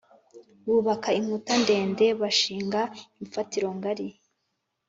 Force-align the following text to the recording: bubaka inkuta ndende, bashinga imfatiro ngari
bubaka 0.65 1.09
inkuta 1.19 1.53
ndende, 1.61 2.05
bashinga 2.21 2.81
imfatiro 3.21 3.67
ngari 3.77 4.07